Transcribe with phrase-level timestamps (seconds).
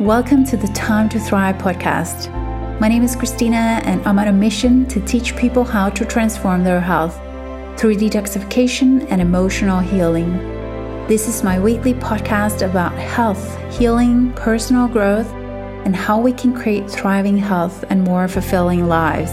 [0.00, 2.30] Welcome to the Time to Thrive podcast.
[2.80, 6.64] My name is Christina, and I'm on a mission to teach people how to transform
[6.64, 7.16] their health
[7.78, 10.38] through detoxification and emotional healing.
[11.06, 15.30] This is my weekly podcast about health, healing, personal growth,
[15.84, 19.32] and how we can create thriving health and more fulfilling lives.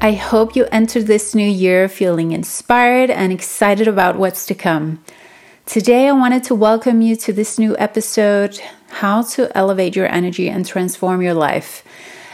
[0.00, 5.04] I hope you enter this new year feeling inspired and excited about what's to come.
[5.66, 10.50] Today, I wanted to welcome you to this new episode How to Elevate Your Energy
[10.50, 11.82] and Transform Your Life.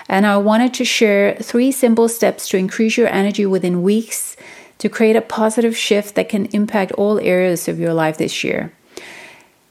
[0.08, 4.36] And I wanted to share three simple steps to increase your energy within weeks
[4.78, 8.72] to create a positive shift that can impact all areas of your life this year.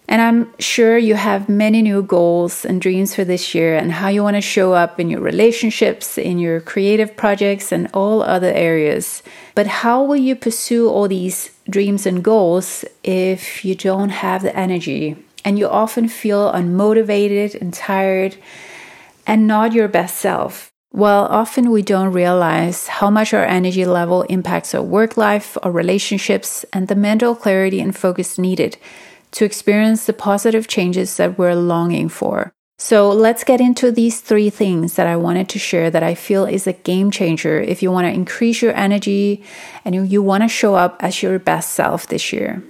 [0.09, 4.07] And I'm sure you have many new goals and dreams for this year and how
[4.07, 8.51] you want to show up in your relationships, in your creative projects, and all other
[8.51, 9.21] areas.
[9.53, 14.55] But how will you pursue all these dreams and goals if you don't have the
[14.57, 18.35] energy and you often feel unmotivated and tired
[19.27, 20.71] and not your best self?
[20.91, 25.71] Well, often we don't realize how much our energy level impacts our work life, our
[25.71, 28.75] relationships, and the mental clarity and focus needed
[29.31, 32.51] to experience the positive changes that we're longing for.
[32.81, 36.45] So let's get into these three things that I wanted to share that I feel
[36.45, 39.43] is a game changer if you want to increase your energy
[39.83, 42.63] and you want to show up as your best self this year.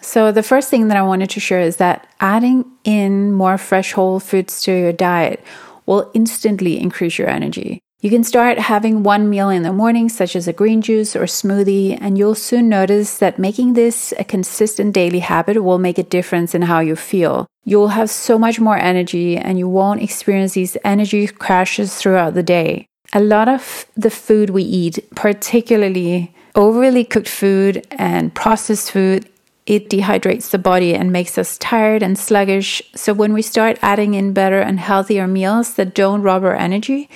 [0.00, 3.92] So, the first thing that I wanted to share is that adding in more fresh
[3.92, 5.44] whole foods to your diet
[5.84, 7.80] will instantly increase your energy.
[8.06, 11.24] You can start having one meal in the morning, such as a green juice or
[11.24, 16.04] smoothie, and you'll soon notice that making this a consistent daily habit will make a
[16.04, 17.48] difference in how you feel.
[17.64, 22.44] You'll have so much more energy and you won't experience these energy crashes throughout the
[22.44, 22.86] day.
[23.12, 29.28] A lot of the food we eat, particularly overly cooked food and processed food,
[29.66, 32.80] it dehydrates the body and makes us tired and sluggish.
[32.94, 37.10] So, when we start adding in better and healthier meals that don't rob our energy,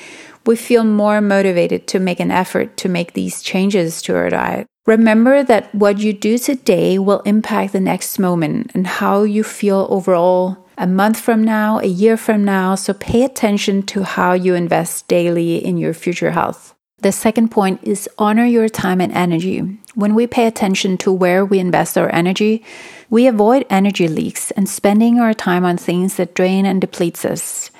[0.46, 4.66] we feel more motivated to make an effort to make these changes to our diet.
[4.86, 9.86] Remember that what you do today will impact the next moment and how you feel
[9.90, 12.74] overall a month from now, a year from now.
[12.74, 16.74] So pay attention to how you invest daily in your future health.
[17.02, 19.60] The second point is honor your time and energy.
[19.94, 22.62] When we pay attention to where we invest our energy,
[23.08, 27.70] we avoid energy leaks and spending our time on things that drain and depletes us.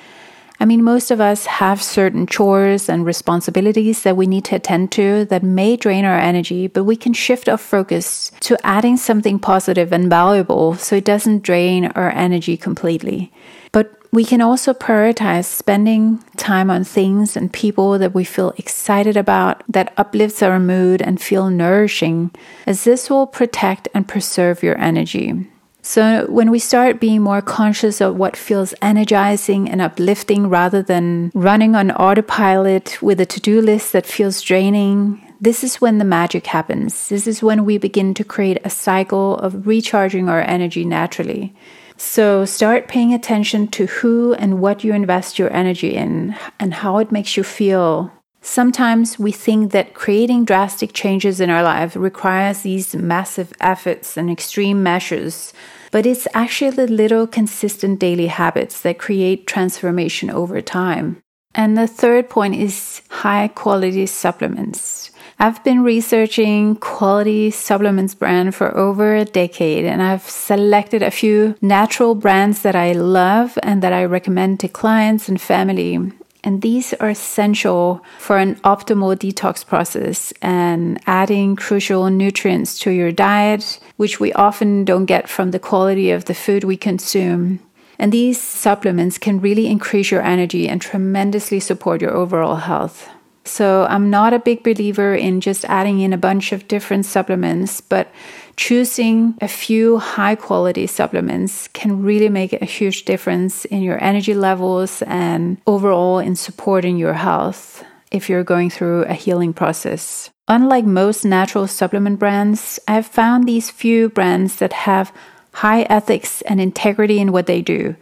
[0.61, 4.91] I mean, most of us have certain chores and responsibilities that we need to attend
[4.91, 9.39] to that may drain our energy, but we can shift our focus to adding something
[9.39, 13.33] positive and valuable so it doesn't drain our energy completely.
[13.71, 19.17] But we can also prioritize spending time on things and people that we feel excited
[19.17, 22.29] about, that uplifts our mood and feel nourishing,
[22.67, 25.47] as this will protect and preserve your energy.
[25.83, 31.31] So, when we start being more conscious of what feels energizing and uplifting rather than
[31.33, 36.05] running on autopilot with a to do list that feels draining, this is when the
[36.05, 37.09] magic happens.
[37.09, 41.55] This is when we begin to create a cycle of recharging our energy naturally.
[41.97, 46.99] So, start paying attention to who and what you invest your energy in and how
[46.99, 48.11] it makes you feel
[48.41, 54.31] Sometimes we think that creating drastic changes in our life requires these massive efforts and
[54.31, 55.53] extreme measures,
[55.91, 61.21] but it's actually the little consistent daily habits that create transformation over time.
[61.53, 65.11] And the third point is high quality supplements.
[65.37, 71.55] I've been researching quality supplements brand for over a decade and I've selected a few
[71.61, 76.11] natural brands that I love and that I recommend to clients and family.
[76.43, 83.11] And these are essential for an optimal detox process and adding crucial nutrients to your
[83.11, 87.59] diet, which we often don't get from the quality of the food we consume.
[87.99, 93.07] And these supplements can really increase your energy and tremendously support your overall health.
[93.43, 97.81] So, I'm not a big believer in just adding in a bunch of different supplements,
[97.81, 98.11] but
[98.55, 104.35] choosing a few high quality supplements can really make a huge difference in your energy
[104.35, 110.29] levels and overall in supporting your health if you're going through a healing process.
[110.47, 115.11] Unlike most natural supplement brands, I've found these few brands that have
[115.53, 117.95] high ethics and integrity in what they do.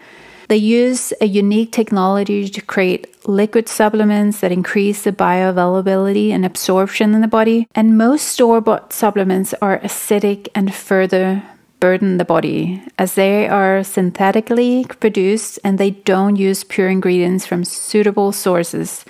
[0.50, 7.14] They use a unique technology to create liquid supplements that increase the bioavailability and absorption
[7.14, 7.68] in the body.
[7.76, 11.44] And most store bought supplements are acidic and further
[11.80, 17.64] burden the body as they are synthetically produced and they don't use pure ingredients from
[17.64, 19.06] suitable sources.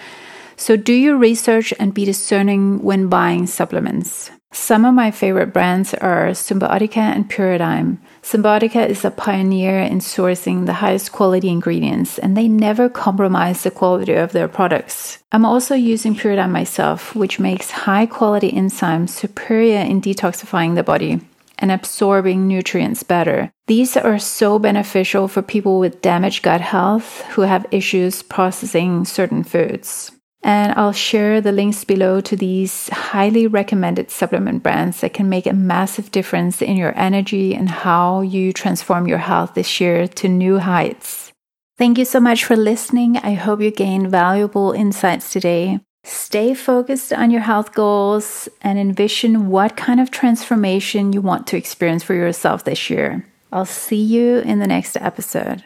[0.57, 4.29] So, do your research and be discerning when buying supplements.
[4.51, 7.99] Some of my favorite brands are Cymbiotika and Puradyme.
[8.23, 13.71] Cymbiotika is a pioneer in sourcing the highest quality ingredients, and they never compromise the
[13.71, 15.19] quality of their products.
[15.31, 21.21] I'm also using Puradyme myself, which makes high quality enzymes superior in detoxifying the body
[21.59, 23.51] and absorbing nutrients better.
[23.67, 29.43] These are so beneficial for people with damaged gut health who have issues processing certain
[29.43, 30.11] foods.
[30.41, 35.45] And I'll share the links below to these highly recommended supplement brands that can make
[35.45, 40.29] a massive difference in your energy and how you transform your health this year to
[40.29, 41.33] new heights.
[41.77, 43.17] Thank you so much for listening.
[43.17, 45.79] I hope you gained valuable insights today.
[46.03, 51.57] Stay focused on your health goals and envision what kind of transformation you want to
[51.57, 53.25] experience for yourself this year.
[53.51, 55.57] I'll see you in the next episode.